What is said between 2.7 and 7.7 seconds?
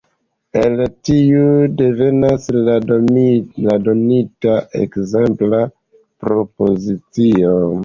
donita ekzempla propozicio.